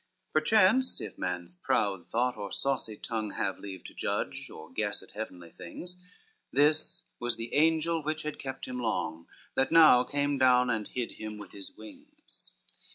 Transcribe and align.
XXI 0.29 0.33
Perchance, 0.33 0.99
if 0.99 1.17
man's 1.19 1.53
proud 1.53 2.07
thought 2.07 2.35
or 2.35 2.51
saucy 2.51 2.97
tongue 2.97 3.33
Have 3.33 3.59
leave 3.59 3.83
to 3.83 3.93
judge 3.93 4.49
or 4.49 4.71
guess 4.73 5.03
at 5.03 5.11
heavenly 5.11 5.51
things, 5.51 5.95
This 6.51 7.03
was 7.19 7.35
the 7.35 7.53
angel 7.53 8.01
which 8.01 8.23
had 8.23 8.39
kept 8.39 8.65
him 8.67 8.79
long, 8.79 9.27
That 9.53 9.71
now 9.71 10.03
came 10.03 10.39
down, 10.39 10.71
and 10.71 10.87
hid 10.87 11.11
him 11.11 11.37
with 11.37 11.51
his 11.51 11.77
wings. 11.77 12.55